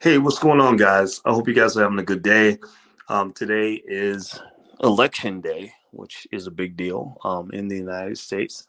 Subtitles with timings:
[0.00, 1.22] Hey, what's going on, guys?
[1.24, 2.58] I hope you guys are having a good day.
[3.08, 4.38] Um, today is
[4.82, 8.68] election day, which is a big deal um, in the United States,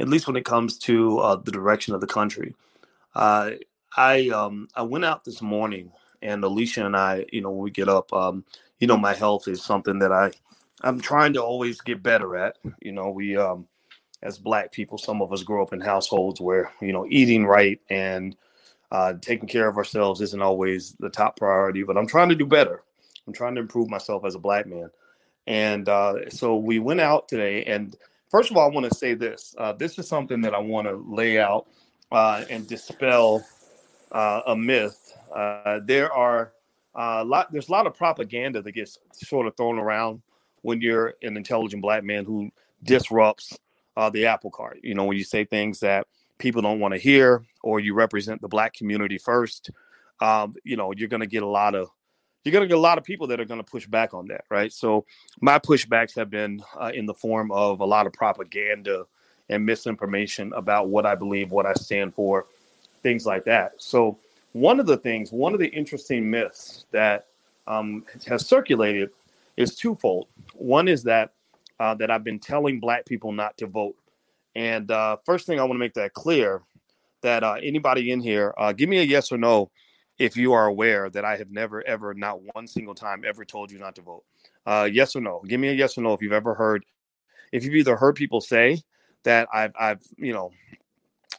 [0.00, 2.54] at least when it comes to uh, the direction of the country.
[3.14, 3.52] Uh,
[3.96, 5.92] I um, I went out this morning,
[6.22, 8.44] and Alicia and I, you know, when we get up, um,
[8.78, 10.32] you know, my health is something that I
[10.82, 12.58] I'm trying to always get better at.
[12.80, 13.66] You know, we um,
[14.22, 17.80] as Black people, some of us grow up in households where you know eating right
[17.90, 18.36] and
[18.92, 22.46] uh, taking care of ourselves isn't always the top priority, but I'm trying to do
[22.46, 22.82] better.
[23.26, 24.90] I'm trying to improve myself as a black man.
[25.46, 27.64] And uh, so we went out today.
[27.64, 27.96] And
[28.30, 30.88] first of all, I want to say this uh, this is something that I want
[30.88, 31.66] to lay out
[32.10, 33.44] uh, and dispel
[34.10, 35.16] uh, a myth.
[35.34, 36.52] Uh, there are
[36.96, 40.20] a lot, there's a lot of propaganda that gets sort of thrown around
[40.62, 42.50] when you're an intelligent black man who
[42.82, 43.56] disrupts
[44.12, 44.80] the apple cart.
[44.82, 46.06] You know, when you say things that
[46.40, 49.70] people don't want to hear or you represent the black community first
[50.20, 51.88] um, you know you're going to get a lot of
[52.44, 54.26] you're going to get a lot of people that are going to push back on
[54.28, 54.72] that right?
[54.72, 55.04] So
[55.40, 59.04] my pushbacks have been uh, in the form of a lot of propaganda
[59.48, 62.46] and misinformation about what i believe what i stand for
[63.02, 63.72] things like that.
[63.78, 64.18] So
[64.52, 67.26] one of the things one of the interesting myths that
[67.66, 69.10] um, has circulated
[69.56, 70.26] is twofold.
[70.54, 71.32] One is that
[71.78, 73.96] uh, that i've been telling black people not to vote
[74.54, 76.62] and uh, first thing I want to make that clear
[77.22, 79.70] that uh, anybody in here, uh, give me a yes or no
[80.18, 83.70] if you are aware that I have never, ever, not one single time, ever told
[83.70, 84.24] you not to vote.
[84.66, 85.42] Uh, yes or no.
[85.46, 86.84] Give me a yes or no if you've ever heard,
[87.52, 88.82] if you've either heard people say
[89.24, 90.50] that I've, I've, you know,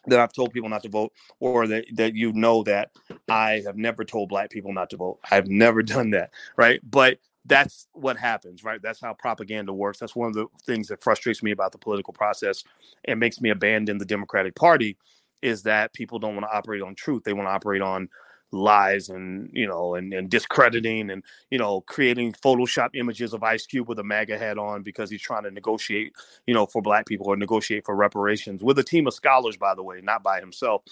[0.07, 2.89] that I've told people not to vote, or that, that you know that
[3.29, 5.19] I have never told black people not to vote.
[5.29, 6.79] I've never done that, right?
[6.89, 8.81] But that's what happens, right?
[8.81, 9.99] That's how propaganda works.
[9.99, 12.63] That's one of the things that frustrates me about the political process
[13.05, 14.97] and makes me abandon the Democratic Party
[15.41, 17.23] is that people don't want to operate on truth.
[17.23, 18.09] They want to operate on
[18.53, 23.65] lies and you know and, and discrediting and you know creating photoshop images of ice
[23.65, 26.13] cube with a maga hat on because he's trying to negotiate
[26.47, 29.75] you know for black people or negotiate for reparations with a team of scholars by
[29.75, 30.83] the way not by himself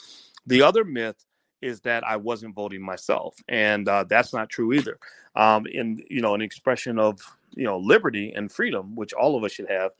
[0.47, 1.17] the other myth
[1.61, 4.97] is that I wasn't voting myself, and uh, that's not true either.
[5.35, 7.19] Um, in you know, an expression of
[7.55, 9.91] you know liberty and freedom, which all of us should have.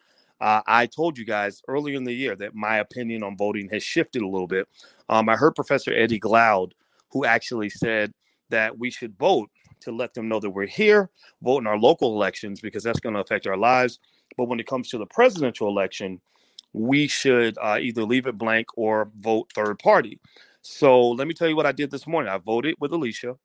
[0.42, 3.84] Uh, I told you guys earlier in the year that my opinion on voting has
[3.84, 4.68] shifted a little bit.
[5.10, 6.72] Um, I heard Professor Eddie Glaude,
[7.12, 8.14] who actually said
[8.50, 9.50] that we should vote
[9.82, 11.10] to let them know that we're here,
[11.42, 14.00] vote in our local elections because that's going to affect our lives.
[14.38, 16.22] But when it comes to the presidential election,
[16.74, 20.20] we should uh, either leave it blank or vote third party.
[20.62, 22.32] So let me tell you what I did this morning.
[22.32, 23.36] I voted with Alicia,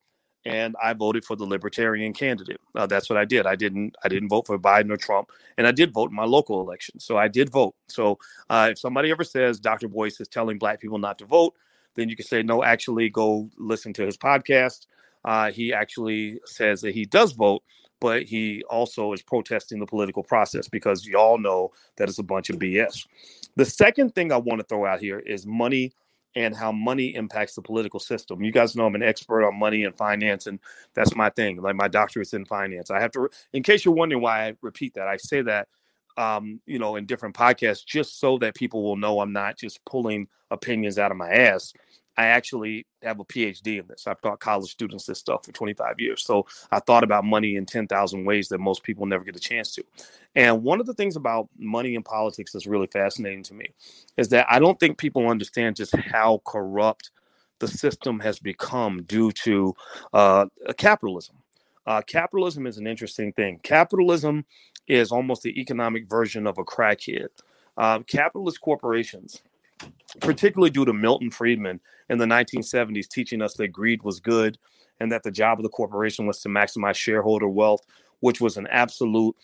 [0.45, 2.59] and I voted for the Libertarian candidate.
[2.75, 3.45] Uh, that's what I did.
[3.45, 3.95] I didn't.
[4.03, 6.99] I didn't vote for Biden or Trump, and I did vote in my local election.
[6.99, 7.75] So I did vote.
[7.87, 9.87] So uh, if somebody ever says Dr.
[9.87, 11.53] Boyce is telling Black people not to vote,
[11.95, 12.63] then you can say no.
[12.63, 14.85] Actually, go listen to his podcast.
[15.23, 17.63] Uh, he actually says that he does vote,
[17.99, 22.51] but he also is protesting the political process because y'all know that it's a bunch
[22.51, 23.07] of BS.
[23.55, 25.93] The second thing I want to throw out here is money
[26.35, 28.43] and how money impacts the political system.
[28.43, 30.59] You guys know I'm an expert on money and finance, and
[30.93, 31.61] that's my thing.
[31.61, 32.91] Like my doctorate's in finance.
[32.91, 35.67] I have to, in case you're wondering why I repeat that, I say that,
[36.17, 39.83] um, you know, in different podcasts just so that people will know I'm not just
[39.85, 41.73] pulling opinions out of my ass.
[42.17, 44.07] I actually have a PhD in this.
[44.07, 46.23] I've taught college students this stuff for 25 years.
[46.23, 49.73] So I thought about money in 10,000 ways that most people never get a chance
[49.75, 49.83] to.
[50.35, 53.67] And one of the things about money and politics that's really fascinating to me
[54.17, 57.11] is that I don't think people understand just how corrupt
[57.59, 59.73] the system has become due to
[60.13, 60.45] uh,
[60.77, 61.37] capitalism.
[61.85, 63.59] Uh, capitalism is an interesting thing.
[63.63, 64.45] Capitalism
[64.87, 67.27] is almost the economic version of a crackhead.
[67.77, 69.41] Uh, capitalist corporations
[70.21, 74.57] particularly due to Milton Friedman in the 1970s teaching us that greed was good
[74.99, 77.85] and that the job of the corporation was to maximize shareholder wealth,
[78.21, 79.35] which was an absolute,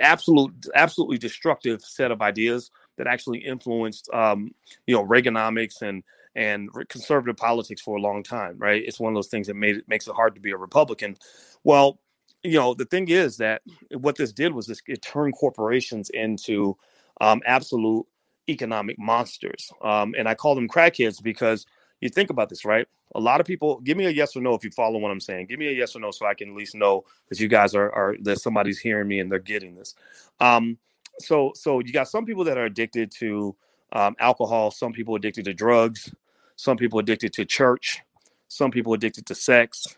[0.00, 4.54] absolute, absolutely destructive set of ideas that actually influenced, um,
[4.86, 6.02] you know, Reaganomics and
[6.36, 8.56] and conservative politics for a long time.
[8.58, 8.82] Right?
[8.86, 11.16] It's one of those things that made it makes it hard to be a Republican.
[11.64, 11.98] Well,
[12.42, 13.62] you know, the thing is that
[13.92, 16.76] what this did was this it turned corporations into
[17.20, 18.06] um, absolute
[18.50, 19.72] economic monsters.
[19.82, 21.66] Um, and I call them crackheads because
[22.00, 22.86] you think about this, right?
[23.14, 25.20] A lot of people give me a yes or no if you follow what I'm
[25.20, 25.46] saying.
[25.46, 27.74] Give me a yes or no so I can at least know that you guys
[27.74, 29.94] are, are that somebody's hearing me and they're getting this.
[30.38, 30.78] Um,
[31.18, 33.54] so so you got some people that are addicted to
[33.92, 36.14] um, alcohol, some people addicted to drugs,
[36.56, 38.02] some people addicted to church,
[38.48, 39.96] some people addicted to sex,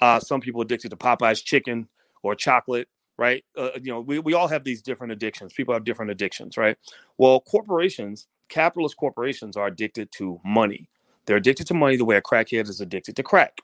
[0.00, 1.88] uh, some people addicted to Popeye's chicken
[2.22, 3.44] or chocolate, right?
[3.56, 5.52] Uh, you know, we, we all have these different addictions.
[5.52, 6.76] People have different addictions, right?
[7.18, 10.88] Well, corporations, capitalist corporations are addicted to money.
[11.26, 13.58] They're addicted to money the way a crackhead is addicted to crack.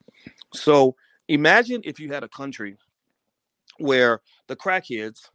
[0.52, 0.96] So
[1.28, 2.76] imagine if you had a country
[3.78, 5.28] where the crackheads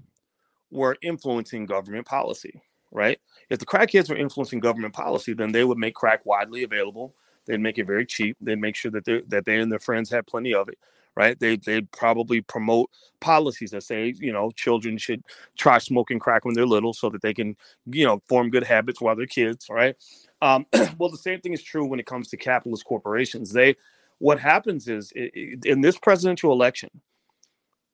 [0.72, 2.62] were influencing government policy,
[2.92, 3.20] right?
[3.50, 7.16] If the crackheads were influencing government policy, then they would make crack widely available.
[7.46, 8.36] They'd make it very cheap.
[8.42, 10.78] They'd make sure that they that they and their friends had plenty of it,
[11.18, 11.40] right?
[11.40, 15.24] They they'd probably promote policies that say, you know, children should
[15.58, 19.02] try smoking crack when they're little so that they can, you know, form good habits
[19.02, 19.96] while they're kids, right?
[20.44, 20.68] Um,
[21.00, 23.52] well, the same thing is true when it comes to capitalist corporations.
[23.52, 23.76] They
[24.20, 26.90] what happens is in this presidential election,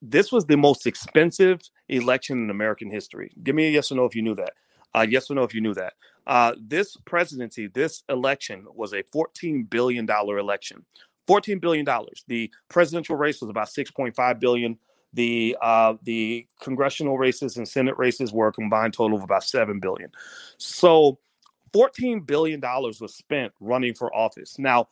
[0.01, 3.31] this was the most expensive election in American history.
[3.41, 4.51] Give me a yes or no if you knew that.
[4.93, 5.93] Uh, yes or no if you knew that.
[6.27, 10.85] Uh, this presidency, this election was a $14 billion election.
[11.27, 11.85] $14 billion.
[12.27, 14.77] The presidential race was about 6.5 billion.
[15.13, 19.79] The uh, the congressional races and Senate races were a combined total of about 7
[19.79, 20.11] billion.
[20.57, 21.19] So
[21.71, 24.57] 14 billion dollars was spent running for office.
[24.57, 24.87] Now,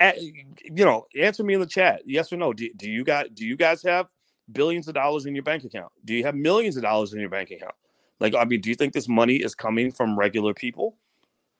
[0.00, 2.52] at, you know, answer me in the chat, yes or no.
[2.52, 4.08] Do, do you guys do you guys have
[4.52, 5.92] billions of dollars in your bank account?
[6.04, 7.74] Do you have millions of dollars in your bank account?
[8.20, 10.96] Like, I mean, do you think this money is coming from regular people?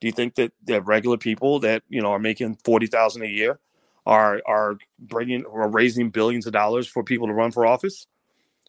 [0.01, 3.29] Do you think that that regular people that you know are making forty thousand a
[3.29, 3.59] year
[4.07, 8.07] are are bringing or raising billions of dollars for people to run for office?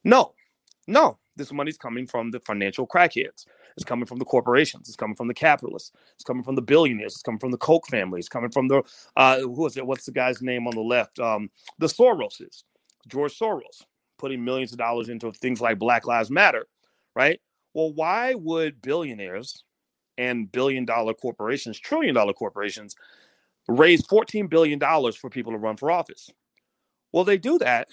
[0.04, 0.33] No,
[0.88, 1.18] no.
[1.38, 3.45] This money's coming from the financial crackheads.
[3.75, 4.88] It's coming from the corporations.
[4.88, 5.92] It's coming from the capitalists.
[6.13, 7.13] It's coming from the billionaires.
[7.13, 8.19] It's coming from the Koch family.
[8.19, 8.83] It's coming from the
[9.18, 9.86] uh, who is it?
[9.86, 11.19] What's the guy's name on the left?
[11.19, 12.63] Um, the Soroses,
[13.07, 13.83] George Soros,
[14.18, 16.68] putting millions of dollars into things like Black Lives Matter,
[17.16, 17.42] right?
[17.74, 19.66] Well, why would billionaires
[20.17, 22.95] and billion dollar corporations, trillion dollar corporations,
[23.67, 24.79] raise $14 billion
[25.13, 26.29] for people to run for office?
[27.12, 27.88] Well, they do that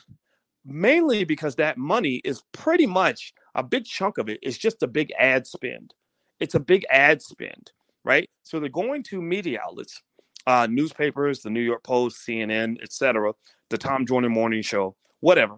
[0.64, 4.86] mainly because that money is pretty much a big chunk of it is just a
[4.86, 5.94] big ad spend.
[6.40, 7.72] It's a big ad spend,
[8.04, 8.28] right?
[8.42, 10.02] So they're going to media outlets,
[10.46, 13.32] uh, newspapers, the New York Post, CNN, etc.,
[13.70, 15.56] the Tom Joyner Morning Show, whatever,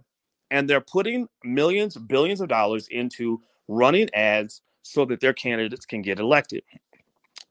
[0.50, 6.02] and they're putting millions, billions of dollars into running ads so that their candidates can
[6.02, 6.62] get elected.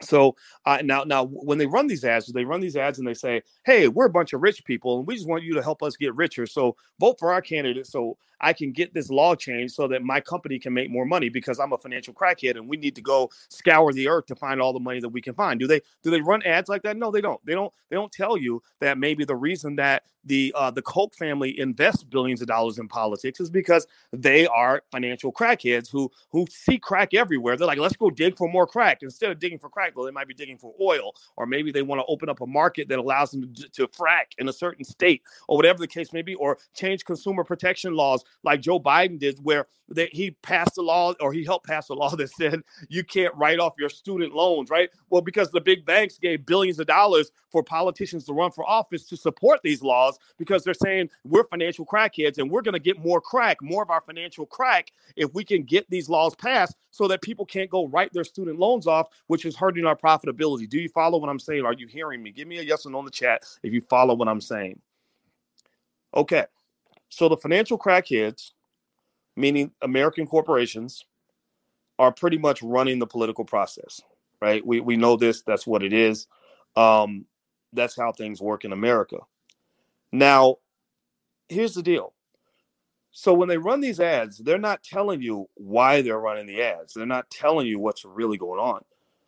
[0.02, 0.36] So
[0.66, 3.42] uh, now, now when they run these ads, they run these ads and they say,
[3.66, 5.96] "Hey, we're a bunch of rich people, and we just want you to help us
[5.98, 6.46] get richer.
[6.46, 10.20] So vote for our candidate, so I can get this law changed, so that my
[10.20, 13.30] company can make more money because I'm a financial crackhead, and we need to go
[13.50, 16.12] scour the earth to find all the money that we can find." Do they do
[16.12, 16.98] they run ads like that?
[16.98, 17.44] No, they don't.
[17.46, 17.74] They don't.
[17.90, 22.04] They don't tell you that maybe the reason that the uh, the Koch family invests
[22.04, 27.14] billions of dollars in politics is because they are financial crackheads who who see crack
[27.14, 27.58] everywhere.
[27.58, 29.96] They're like, let's go dig for more crack instead of digging for crack.
[29.96, 32.48] Well, they might be digging for oil, or maybe they want to open up a
[32.48, 36.14] market that allows them to, to frack in a certain state, or whatever the case
[36.14, 39.68] may be, or change consumer protection laws like Joe Biden did, where
[40.12, 43.60] he passed a law or he helped pass a law that said you can't write
[43.60, 44.90] off your student loans, right?
[45.10, 49.06] Well, because the big banks gave billions of dollars for politicians to run for office
[49.06, 53.00] to support these laws because they're saying we're financial crackheads and we're going to get
[53.00, 57.08] more crack, more of our financial crack if we can get these laws passed so
[57.08, 60.68] that people can't go write their student loans off, which is hurting our profitability.
[60.68, 61.66] Do you follow what I'm saying?
[61.66, 62.32] Are you hearing me?
[62.32, 64.80] Give me a yes or no in the chat if you follow what I'm saying.
[66.16, 66.46] Okay.
[67.14, 68.52] So the financial crackheads,
[69.36, 71.06] meaning American corporations,
[72.00, 74.02] are pretty much running the political process,
[74.42, 74.66] right?
[74.66, 75.44] We, we know this.
[75.44, 76.28] That's what it is.
[76.76, 77.26] Um,
[77.72, 79.18] that's how things work in America.
[80.12, 80.58] Now,
[81.50, 82.14] here's the deal.
[83.12, 86.96] So when they run these ads, they're not telling you why they're running the ads.
[86.96, 88.82] They're not telling you what's really going on.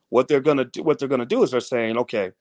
[0.09, 2.31] What they're gonna do, what they're gonna do is they're saying, okay,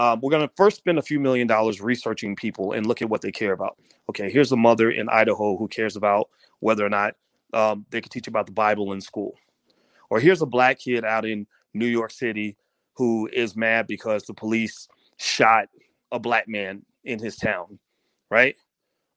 [0.00, 3.20] um, we're gonna first spend a few million dollars researching people and look at what
[3.20, 3.76] they care about.
[4.08, 6.30] Okay, here's a mother in Idaho who cares about
[6.60, 7.16] whether or not
[7.52, 9.34] um, they can teach about the Bible in school,
[10.08, 12.56] or here's a black kid out in New York City
[12.94, 14.88] who is mad because the police
[15.18, 15.66] shot
[16.12, 17.78] a black man in his town,
[18.30, 18.56] right?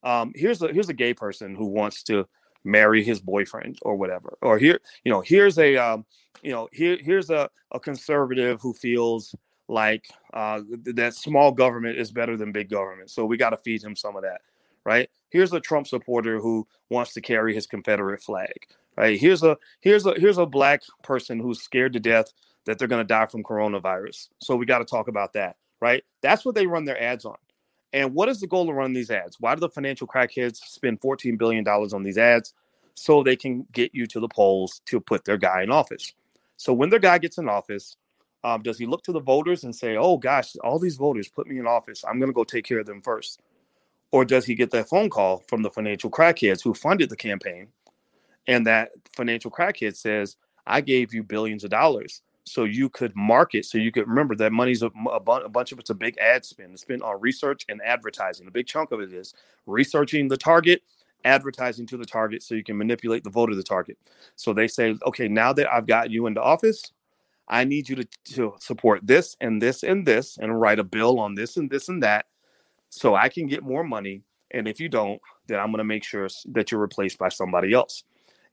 [0.04, 2.28] Um, here's a here's a gay person who wants to
[2.66, 4.38] marry his boyfriend or whatever.
[4.42, 6.06] Or here, you know, here's a um,
[6.42, 9.34] you know, here here's a, a conservative who feels
[9.74, 13.10] like uh, that small government is better than big government.
[13.10, 14.42] So we got to feed him some of that,
[14.86, 15.10] right?
[15.30, 18.54] Here's a Trump supporter who wants to carry his Confederate flag,
[18.96, 19.20] right?
[19.20, 22.32] Here's a here's a here's a black person who's scared to death
[22.66, 24.30] that they're going to die from coronavirus.
[24.40, 26.04] So we got to talk about that, right?
[26.22, 27.36] That's what they run their ads on.
[27.92, 29.38] And what is the goal of running these ads?
[29.40, 32.54] Why do the financial crackheads spend $14 billion on these ads?
[32.96, 36.14] So they can get you to the polls to put their guy in office.
[36.58, 37.98] So when their guy gets in office,
[38.44, 41.48] um, does he look to the voters and say, oh gosh, all these voters put
[41.48, 42.04] me in office.
[42.08, 43.42] I'm going to go take care of them first?
[44.12, 47.68] Or does he get that phone call from the financial crackheads who funded the campaign?
[48.48, 50.36] And that financial crackhead says,
[50.68, 54.52] I gave you billions of dollars so you could market so you could remember that
[54.52, 57.66] money's a, a, a, bunch of it's a big ad spend it's spent on research
[57.70, 59.34] and advertising a big chunk of it is
[59.66, 60.84] researching the target
[61.24, 63.98] advertising to the target so you can manipulate the vote of the target
[64.36, 66.92] so they say okay now that i've got you into office
[67.48, 71.20] i need you to, to support this and this and this and write a bill
[71.20, 72.26] on this and this and that
[72.90, 74.22] so i can get more money
[74.52, 77.74] and if you don't then i'm going to make sure that you're replaced by somebody
[77.74, 78.04] else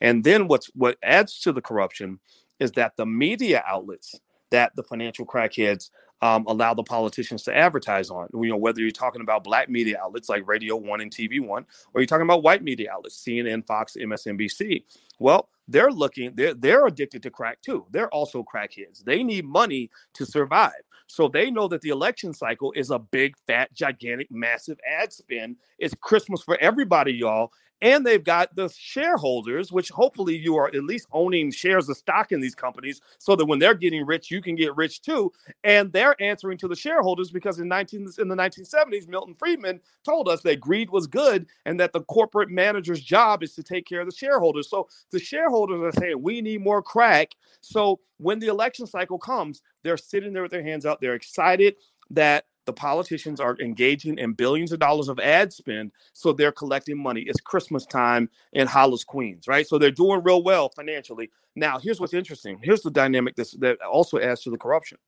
[0.01, 2.19] and then what's what adds to the corruption
[2.59, 4.15] is that the media outlets
[4.51, 5.91] that the financial crackheads
[6.23, 8.29] um, allow the politicians to advertise on.
[8.35, 11.65] You know, whether you're talking about black media outlets like Radio One and TV One,
[11.95, 14.85] or you're talking about white media outlets, CNN, Fox, MSNBC.
[15.19, 17.87] Well, they're looking, they're they're addicted to crack too.
[17.91, 19.05] They're also crackheads.
[19.05, 20.83] They need money to survive.
[21.07, 25.57] So they know that the election cycle is a big, fat, gigantic, massive ad spend.
[25.79, 27.51] It's Christmas for everybody, y'all
[27.83, 32.33] and they've got the shareholders which hopefully you are at least owning shares of stock
[32.33, 35.33] in these companies so that when they're getting rich you can get rich too.
[35.65, 40.29] And they're answering to the shareholders because in 19 in the 1970s milton friedman told
[40.29, 44.01] us that greed was good and that the corporate manager's job is to take care
[44.01, 44.69] of the shareholders.
[44.69, 47.33] So the shareholders are saying we need more crack.
[47.61, 51.01] So when the election cycle comes they're sitting there with their hands out.
[51.01, 51.77] They're excited
[52.11, 56.97] that the politicians are engaging in billions of dollars of ad spend, so they're collecting
[56.97, 57.23] money.
[57.23, 59.67] It's Christmas time in Hollis, Queens, right?
[59.67, 61.33] So they're doing real well financially.
[61.57, 62.61] Now, here's what's interesting.
[62.63, 64.99] Here's the dynamic that's, that also adds to the corruption.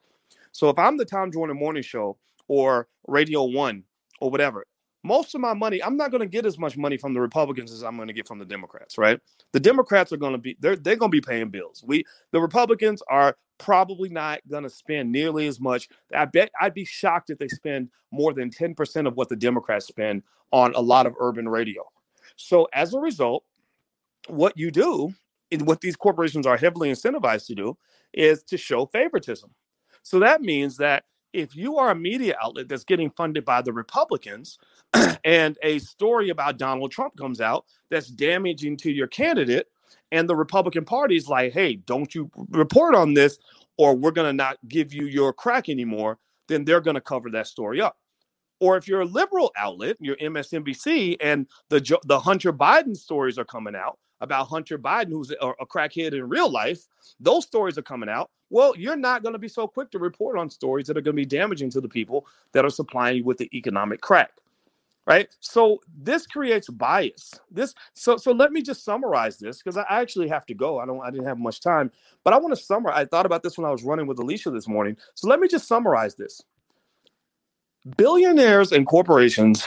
[0.51, 3.85] So if I'm the Tom Joyner Morning Show or Radio One
[4.21, 4.67] or whatever,
[5.05, 7.73] most of my money, I'm not going to get as much money from the Republicans
[7.73, 9.19] as I'm going to get from the Democrats, right?
[9.53, 11.83] The Democrats are going to be they're they're going to be paying bills.
[11.87, 15.89] We the Republicans are probably not going to spend nearly as much.
[16.15, 19.87] I bet I'd be shocked if they spend more than 10% of what the Democrats
[19.87, 21.83] spend on a lot of urban radio.
[22.37, 23.45] So as a result,
[24.29, 25.15] what you do,
[25.51, 27.77] and what these corporations are heavily incentivized to do,
[28.13, 29.51] is to show favoritism.
[30.03, 33.73] So that means that if you are a media outlet that's getting funded by the
[33.73, 34.59] Republicans
[35.25, 39.69] and a story about Donald Trump comes out that's damaging to your candidate,
[40.11, 43.39] and the Republican Party is like, hey, don't you report on this
[43.79, 47.31] or we're going to not give you your crack anymore, then they're going to cover
[47.31, 47.97] that story up.
[48.61, 53.45] Or if you're a liberal outlet, your MSNBC, and the the Hunter Biden stories are
[53.45, 56.87] coming out about Hunter Biden, who's a, a crackhead in real life,
[57.21, 58.31] those stories are coming out.
[58.51, 61.17] Well, you're not going to be so quick to report on stories that are going
[61.17, 64.31] to be damaging to the people that are supplying you with the economic crack
[65.07, 65.29] right?
[65.41, 67.33] So this creates bias.
[67.51, 70.79] This so so let me just summarize this because i actually have to go.
[70.79, 71.91] I don't i didn't have much time
[72.25, 74.51] but i want to summarize i thought about this when i was running with alicia
[74.51, 74.97] this morning.
[75.15, 76.41] So let me just summarize this.
[77.97, 79.67] Billionaires and corporations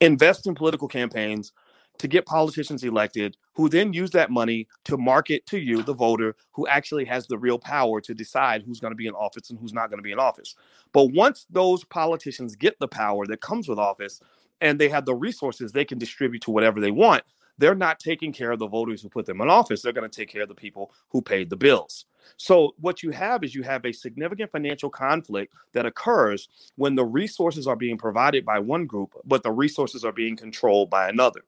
[0.00, 1.52] invest in political campaigns
[1.98, 6.36] to get politicians elected who then use that money to market to you the voter
[6.52, 9.58] who actually has the real power to decide who's going to be in office and
[9.58, 10.54] who's not going to be in office.
[10.92, 14.20] But once those politicians get the power that comes with office
[14.60, 17.22] and they have the resources they can distribute to whatever they want
[17.58, 19.82] they're not taking care of the voters who put them in office.
[19.82, 22.06] They're going to take care of the people who paid the bills.
[22.36, 27.04] So what you have is you have a significant financial conflict that occurs when the
[27.04, 31.40] resources are being provided by one group but the resources are being controlled by another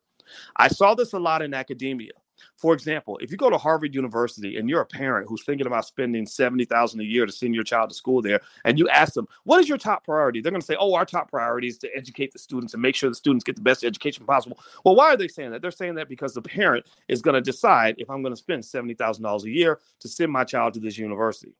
[0.56, 2.12] i saw this a lot in academia
[2.56, 5.86] for example, if you go to Harvard University and you're a parent who's thinking about
[5.86, 9.28] spending 70,000 a year to send your child to school there and you ask them,
[9.44, 11.96] "What is your top priority?" They're going to say, "Oh, our top priority is to
[11.96, 15.12] educate the students and make sure the students get the best education possible." Well, why
[15.12, 15.62] are they saying that?
[15.62, 18.64] They're saying that because the parent is going to decide if I'm going to spend
[18.64, 21.54] $70,000 a year to send my child to this university.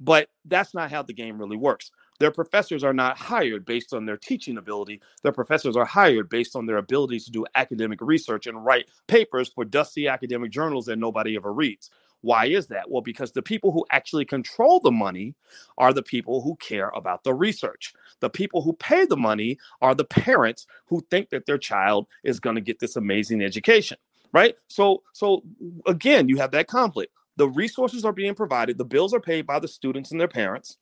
[0.00, 1.90] But that's not how the game really works.
[2.18, 5.00] Their professors are not hired based on their teaching ability.
[5.22, 9.48] Their professors are hired based on their ability to do academic research and write papers
[9.48, 11.90] for dusty academic journals that nobody ever reads.
[12.24, 12.90] Why is that?
[12.90, 15.34] Well, because the people who actually control the money
[15.76, 17.92] are the people who care about the research.
[18.20, 22.40] The people who pay the money are the parents who think that their child is
[22.40, 23.98] going to get this amazing education,
[24.32, 24.56] right?
[24.68, 25.42] So so
[25.86, 27.12] again, you have that conflict.
[27.36, 30.78] The resources are being provided, the bills are paid by the students and their parents,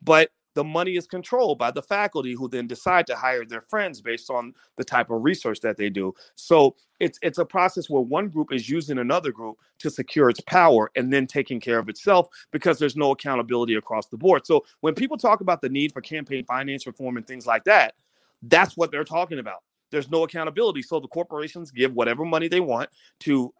[0.00, 4.00] but the money is controlled by the faculty who then decide to hire their friends
[4.00, 6.12] based on the type of research that they do.
[6.34, 10.40] So it's it's a process where one group is using another group to secure its
[10.40, 14.44] power and then taking care of itself because there's no accountability across the board.
[14.46, 17.94] So when people talk about the need for campaign finance reform and things like that
[18.42, 19.62] that's what they're talking about.
[19.90, 20.82] There's no accountability.
[20.82, 23.52] So the corporations give whatever money they want to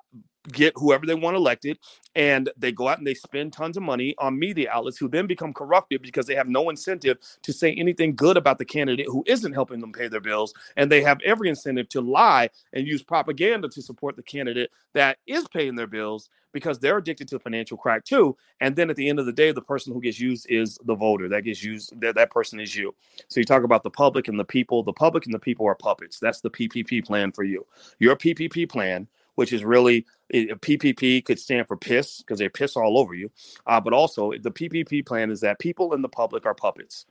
[0.52, 1.78] get whoever they want elected
[2.14, 5.26] and they go out and they spend tons of money on media outlets who then
[5.26, 9.22] become corrupted because they have no incentive to say anything good about the candidate who
[9.26, 13.02] isn't helping them pay their bills and they have every incentive to lie and use
[13.02, 17.76] propaganda to support the candidate that is paying their bills because they're addicted to financial
[17.76, 18.36] crack too.
[18.60, 20.94] And then at the end of the day the person who gets used is the
[20.94, 22.94] voter that gets used that, that person is you.
[23.28, 24.82] So you talk about the public and the people.
[24.82, 26.18] The public and the people are puppets.
[26.18, 27.66] That's the ppp plan for you.
[27.98, 29.06] Your ppp plan
[29.38, 30.04] which is really
[30.35, 33.30] a PPP could stand for piss because they piss all over you.
[33.68, 37.07] Uh, but also, the PPP plan is that people in the public are puppets.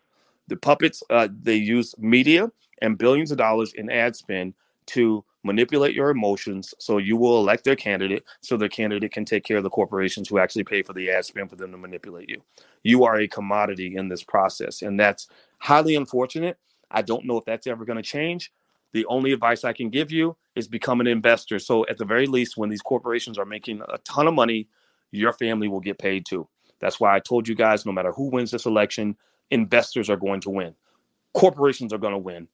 [0.49, 4.55] The puppets, uh, they use media and billions of dollars in ad spend
[4.87, 9.45] to manipulate your emotions so you will elect their candidate so their candidate can take
[9.45, 12.27] care of the corporations who actually pay for the ad spend for them to manipulate
[12.27, 12.41] you.
[12.83, 15.29] You are a commodity in this process, and that's
[15.59, 16.57] highly unfortunate.
[16.91, 18.51] I don't know if that's ever going to change,
[18.93, 21.59] the only advice I can give you is become an investor.
[21.59, 24.67] So, at the very least, when these corporations are making a ton of money,
[25.11, 26.47] your family will get paid too.
[26.79, 29.15] That's why I told you guys no matter who wins this election,
[29.51, 30.75] investors are going to win,
[31.33, 32.47] corporations are going to win.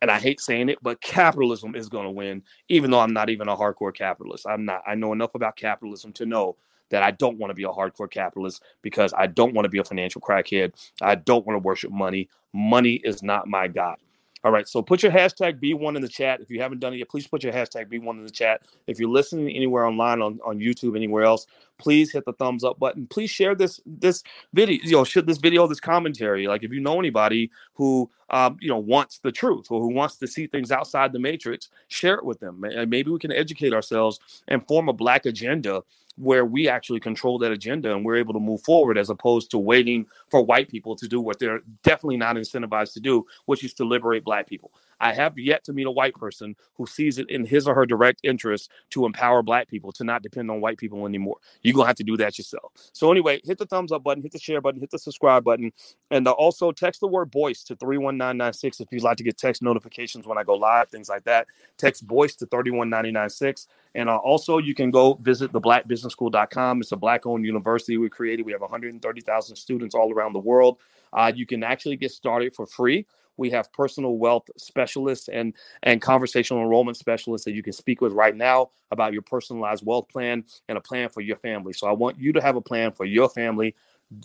[0.00, 3.30] And I hate saying it, but capitalism is going to win, even though I'm not
[3.30, 4.46] even a hardcore capitalist.
[4.46, 4.82] I'm not.
[4.86, 6.56] I know enough about capitalism to know
[6.90, 9.78] that I don't want to be a hardcore capitalist because I don't want to be
[9.78, 10.72] a financial crackhead.
[11.00, 12.28] I don't want to worship money.
[12.52, 13.96] Money is not my God.
[14.44, 16.40] All right, so put your hashtag B1 in the chat.
[16.40, 18.62] If you haven't done it yet, please put your hashtag B1 in the chat.
[18.86, 21.46] If you're listening anywhere online on, on YouTube, anywhere else,
[21.78, 23.06] please hit the thumbs up button.
[23.06, 26.46] Please share this this video, you know, should this video, this commentary.
[26.46, 30.16] Like if you know anybody who um, you know wants the truth or who wants
[30.16, 32.60] to see things outside the matrix, share it with them.
[32.60, 35.82] Maybe we can educate ourselves and form a black agenda
[36.18, 39.58] where we actually control that agenda and we're able to move forward as opposed to
[39.58, 43.74] waiting for white people to do what they're definitely not incentivized to do, which is
[43.74, 44.72] to liberate black people.
[45.00, 47.86] I have yet to meet a white person who sees it in his or her
[47.86, 51.36] direct interest to empower black people to not depend on white people anymore.
[51.62, 52.72] You're going to have to do that yourself.
[52.92, 55.72] So, anyway, hit the thumbs up button, hit the share button, hit the subscribe button,
[56.10, 59.62] and uh, also text the word voice to 31996 if you'd like to get text
[59.62, 61.46] notifications when I go live, things like that.
[61.76, 63.68] Text voice to 31996.
[63.94, 66.80] And uh, also, you can go visit the blackbusinessschool.com.
[66.80, 68.44] It's a black owned university we created.
[68.44, 70.78] We have 130,000 students all around the world.
[71.12, 76.00] Uh, you can actually get started for free we have personal wealth specialists and and
[76.00, 80.44] conversational enrollment specialists that you can speak with right now about your personalized wealth plan
[80.68, 81.72] and a plan for your family.
[81.72, 83.74] So I want you to have a plan for your family.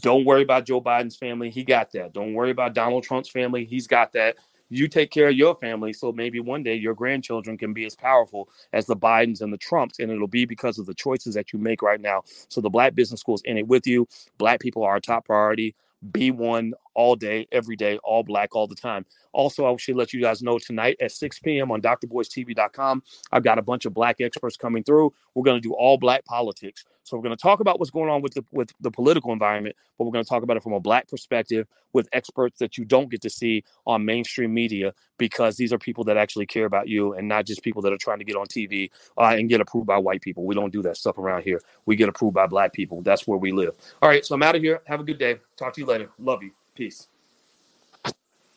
[0.02, 1.50] Don't worry about Joe Biden's family.
[1.50, 2.14] He got that.
[2.14, 3.66] Don't worry about Donald Trump's family.
[3.66, 4.38] He's got that.
[4.70, 7.94] You take care of your family so maybe one day your grandchildren can be as
[7.94, 10.00] powerful as the Bidens and the Trumps.
[10.00, 12.24] And it'll be because of the choices that you make right now.
[12.48, 14.08] So the Black Business School is in it with you.
[14.38, 15.76] Black people are our top priority.
[16.12, 19.06] B1 all day, every day, all black all the time.
[19.34, 21.72] Also, I should let you guys know tonight at 6 p.m.
[21.72, 25.14] on drboycetv.com, I've got a bunch of black experts coming through.
[25.36, 26.84] We're going to do all black politics.
[27.04, 29.76] So we're going to talk about what's going on with the with the political environment,
[29.98, 32.86] but we're going to talk about it from a black perspective with experts that you
[32.86, 36.88] don't get to see on mainstream media because these are people that actually care about
[36.88, 39.62] you and not just people that are trying to get on TV uh, and get
[39.62, 40.46] approved by white people.
[40.46, 41.62] We don't do that stuff around here.
[41.86, 43.02] We get approved by black people.
[43.02, 43.76] That's where we live.
[44.02, 44.82] All right, so I'm out of here.
[44.86, 45.40] Have a good day.
[45.58, 46.10] Talk to you later.
[46.20, 46.52] Love you.
[46.82, 47.11] Peace.